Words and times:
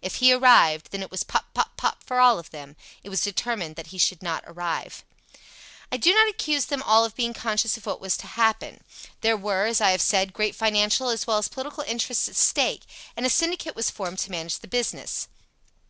If 0.00 0.14
he 0.14 0.32
arrived, 0.32 0.90
then 0.90 1.02
it 1.02 1.10
was 1.10 1.22
pop, 1.22 1.52
pop, 1.52 1.76
pop 1.76 2.02
for 2.02 2.18
all 2.18 2.38
of 2.38 2.48
them. 2.50 2.76
It 3.04 3.10
was 3.10 3.20
determined 3.20 3.76
that 3.76 3.88
he 3.88 3.98
should 3.98 4.22
not 4.22 4.42
arrive. 4.46 5.04
"I 5.92 5.98
do 5.98 6.14
not 6.14 6.30
accuse 6.30 6.64
them 6.64 6.82
all 6.82 7.04
of 7.04 7.14
being 7.14 7.34
conscious 7.34 7.76
of 7.76 7.84
what 7.84 8.00
was 8.00 8.16
to 8.16 8.26
happen. 8.26 8.80
There 9.20 9.36
were, 9.36 9.66
as 9.66 9.82
I 9.82 9.90
have 9.90 10.00
said, 10.00 10.32
great 10.32 10.54
financial 10.56 11.10
as 11.10 11.26
well 11.26 11.36
as 11.36 11.48
political 11.48 11.84
interests 11.86 12.26
at 12.26 12.36
stake, 12.36 12.84
and 13.18 13.26
a 13.26 13.28
syndicate 13.28 13.76
was 13.76 13.90
formed 13.90 14.18
to 14.20 14.30
manage 14.30 14.60
the 14.60 14.66
business. 14.66 15.28